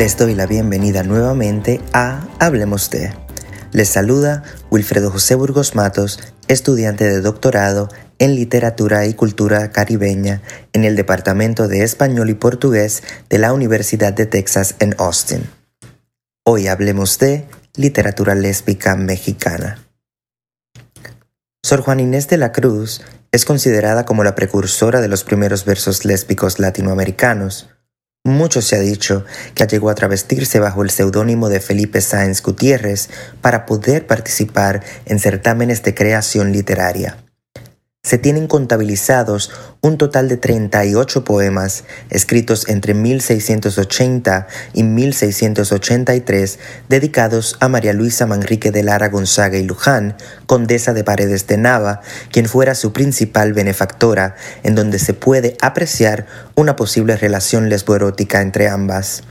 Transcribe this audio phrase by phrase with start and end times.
[0.00, 3.12] Les doy la bienvenida nuevamente a Hablemos de.
[3.70, 10.40] Les saluda Wilfredo José Burgos Matos, estudiante de doctorado en Literatura y Cultura Caribeña
[10.72, 15.42] en el Departamento de Español y Portugués de la Universidad de Texas en Austin.
[16.44, 17.44] Hoy hablemos de
[17.76, 19.84] literatura lésbica mexicana.
[21.62, 26.06] Sor Juan Inés de la Cruz es considerada como la precursora de los primeros versos
[26.06, 27.68] lésbicos latinoamericanos,
[28.24, 29.24] mucho se ha dicho
[29.54, 33.08] que llegó a travestirse bajo el seudónimo de Felipe Sáenz Gutiérrez
[33.40, 37.16] para poder participar en certámenes de creación literaria
[38.10, 47.68] se tienen contabilizados un total de 38 poemas escritos entre 1680 y 1683 dedicados a
[47.68, 52.00] María Luisa Manrique de Lara Gonzaga y Luján, condesa de Paredes de Nava,
[52.32, 58.68] quien fuera su principal benefactora, en donde se puede apreciar una posible relación lesboerótica entre
[58.68, 59.22] ambas.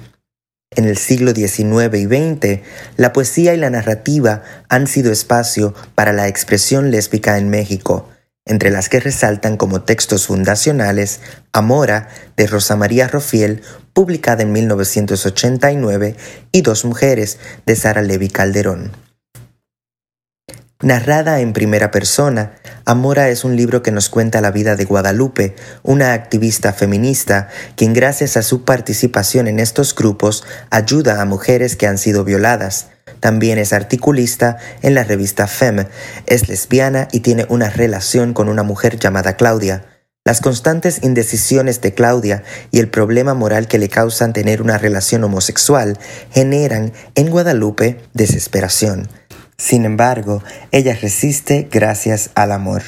[0.74, 2.62] En el siglo XIX y XX,
[2.96, 8.08] la poesía y la narrativa han sido espacio para la expresión lésbica en México,
[8.50, 11.22] entre las que resaltan como textos fundacionales
[11.54, 13.62] Amora de Rosa María Rofiel,
[13.94, 16.16] publicada en 1989,
[16.52, 18.92] y Dos Mujeres de Sara Levi Calderón.
[20.82, 22.54] Narrada en primera persona,
[22.86, 27.94] Amora es un libro que nos cuenta la vida de Guadalupe, una activista feminista quien
[27.94, 32.88] gracias a su participación en estos grupos ayuda a mujeres que han sido violadas,
[33.20, 35.88] también es articulista en la revista Femme,
[36.26, 39.86] es lesbiana y tiene una relación con una mujer llamada Claudia.
[40.26, 45.24] Las constantes indecisiones de Claudia y el problema moral que le causan tener una relación
[45.24, 45.98] homosexual
[46.32, 49.10] generan en Guadalupe desesperación.
[49.58, 52.84] Sin embargo, ella resiste gracias al amor.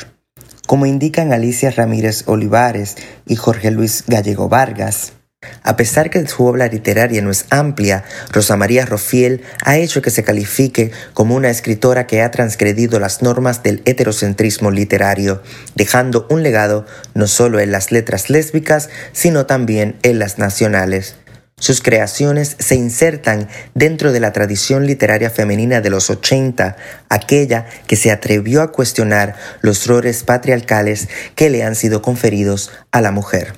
[0.68, 5.14] Como indican Alicia Ramírez Olivares y Jorge Luis Gallego Vargas,
[5.64, 10.10] a pesar que su obra literaria no es amplia, Rosa María Rofiel ha hecho que
[10.10, 15.44] se califique como una escritora que ha transgredido las normas del heterocentrismo literario,
[15.76, 21.16] dejando un legado no solo en las letras lésbicas, sino también en las nacionales.
[21.62, 26.76] Sus creaciones se insertan dentro de la tradición literaria femenina de los 80,
[27.08, 33.02] aquella que se atrevió a cuestionar los roles patriarcales que le han sido conferidos a
[33.02, 33.54] la mujer.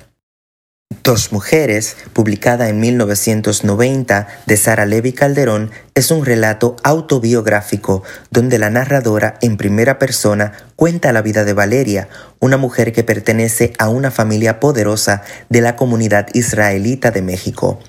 [1.02, 8.70] Dos Mujeres, publicada en 1990 de Sara Levi Calderón, es un relato autobiográfico donde la
[8.70, 12.08] narradora en primera persona cuenta la vida de Valeria,
[12.40, 17.80] una mujer que pertenece a una familia poderosa de la comunidad israelita de México.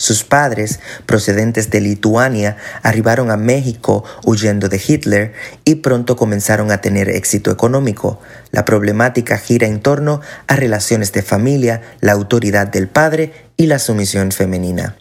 [0.00, 5.32] Sus padres, procedentes de Lituania, arribaron a México huyendo de Hitler
[5.64, 8.20] y pronto comenzaron a tener éxito económico.
[8.52, 13.80] La problemática gira en torno a relaciones de familia, la autoridad del padre y la
[13.80, 14.96] sumisión femenina.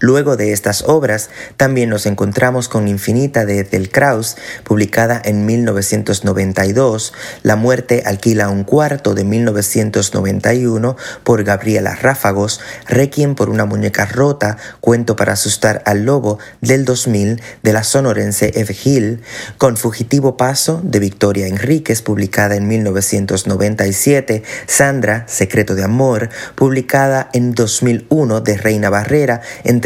[0.00, 7.12] Luego de estas obras, también nos encontramos con Infinita de Ethel Kraus, publicada en 1992,
[7.42, 14.56] La muerte alquila un cuarto de 1991 por Gabriela Ráfagos, Requiem por una muñeca rota,
[14.80, 19.22] Cuento para asustar al lobo del 2000 de la sonorense Eve Hill,
[19.56, 27.54] con Fugitivo Paso de Victoria Enríquez, publicada en 1997, Sandra, Secreto de Amor, publicada en
[27.54, 29.40] 2001 de Reina Barrera,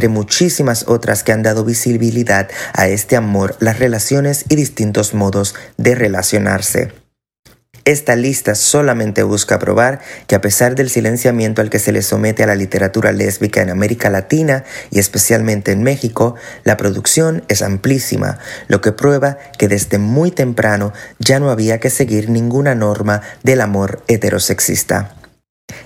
[0.09, 5.95] muchísimas otras que han dado visibilidad a este amor, las relaciones y distintos modos de
[5.95, 6.93] relacionarse.
[7.85, 12.45] Esta lista solamente busca probar que a pesar del silenciamiento al que se le somete
[12.45, 14.63] a la literatura lésbica en América Latina
[14.93, 20.93] y especialmente en México, la producción es amplísima, lo que prueba que desde muy temprano
[21.19, 25.17] ya no había que seguir ninguna norma del amor heterosexista.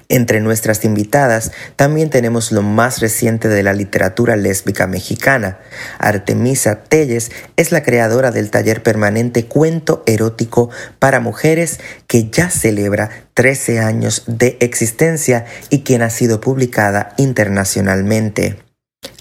[0.08, 5.58] Entre nuestras invitadas también tenemos lo más reciente de la literatura lésbica mexicana.
[5.98, 13.10] Artemisa Telles es la creadora del taller permanente Cuento Erótico para Mujeres que ya celebra
[13.34, 18.65] 13 años de existencia y quien ha sido publicada internacionalmente.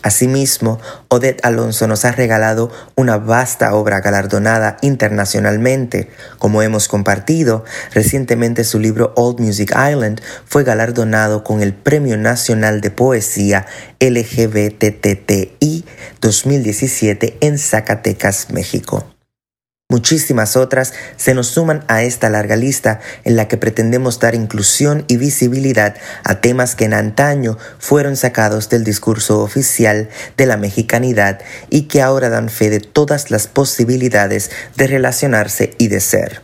[0.02, 6.10] Asimismo, Odette Alonso nos ha regalado una vasta obra galardonada internacionalmente.
[6.38, 12.82] Como hemos compartido, recientemente su libro Old Music Island fue galardonado con el Premio Nacional
[12.82, 13.66] de Poesía
[14.00, 15.86] LGBTTI
[16.22, 19.15] 2017 en Zacatecas, México.
[19.88, 25.06] Muchísimas otras se nos suman a esta larga lista en la que pretendemos dar inclusión
[25.08, 31.40] y visibilidad a temas que en antaño fueron sacados del discurso oficial de la mexicanidad
[31.70, 36.42] y que ahora dan fe de todas las posibilidades de relacionarse y de ser.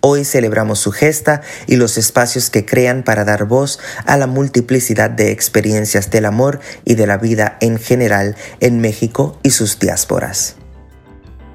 [0.00, 5.10] Hoy celebramos su gesta y los espacios que crean para dar voz a la multiplicidad
[5.10, 10.56] de experiencias del amor y de la vida en general en México y sus diásporas.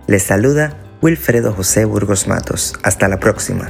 [0.05, 2.75] Les saluda Wilfredo José Burgos Matos.
[2.81, 3.69] Hasta la próxima.